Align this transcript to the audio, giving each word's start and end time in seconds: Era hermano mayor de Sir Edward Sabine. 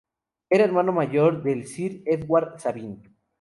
Era 0.49 0.63
hermano 0.63 0.93
mayor 0.93 1.43
de 1.43 1.63
Sir 1.63 2.01
Edward 2.07 2.57
Sabine. 2.59 3.03